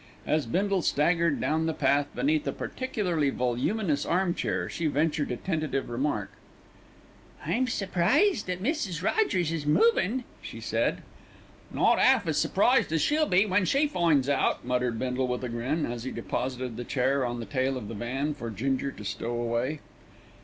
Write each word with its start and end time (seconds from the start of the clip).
As 0.25 0.47
Bindle 0.47 0.81
staggered 0.81 1.39
down 1.39 1.67
the 1.67 1.75
path 1.75 2.07
beneath 2.15 2.47
a 2.47 2.51
particularly 2.51 3.29
voluminous 3.29 4.03
armchair 4.03 4.67
she 4.67 4.87
ventured 4.87 5.29
a 5.31 5.37
tentative 5.37 5.91
remark. 5.91 6.31
"I'm 7.45 7.67
surprised 7.67 8.47
that 8.47 8.63
Mrs. 8.63 9.03
Rogers 9.03 9.51
is 9.51 9.67
movin'," 9.67 10.23
she 10.41 10.59
said. 10.59 11.03
"Not 11.71 11.99
'alf 11.99 12.25
as 12.25 12.39
surprised 12.39 12.91
as 12.91 13.03
she'll 13.03 13.27
be 13.27 13.45
when 13.45 13.63
she 13.65 13.85
finds 13.85 14.27
out," 14.27 14.65
muttered 14.65 14.97
Bindle 14.97 15.27
with 15.27 15.43
a 15.43 15.49
grin, 15.49 15.85
as 15.85 16.03
he 16.03 16.09
deposited 16.09 16.77
the 16.77 16.83
chair 16.83 17.23
on 17.23 17.39
the 17.39 17.45
tail 17.45 17.77
of 17.77 17.87
the 17.87 17.93
van 17.93 18.33
for 18.33 18.49
Ginger 18.49 18.89
to 18.89 19.05
stow 19.05 19.39
away. 19.39 19.81